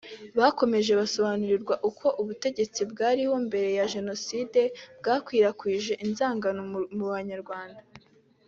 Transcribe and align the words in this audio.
Bakomeje 0.39 0.91
basobanurirwa 0.99 1.75
uko 1.89 2.05
ubutegetsi 2.21 2.81
bwariho 2.91 3.35
mbere 3.47 3.69
ya 3.77 3.85
Jenoside 3.93 4.61
bwakwirakwije 4.99 5.93
inzangano 6.05 6.61
mu 6.97 7.05
banyarwanda 7.13 7.81